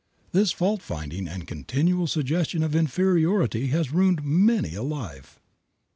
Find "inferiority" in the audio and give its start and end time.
2.75-3.67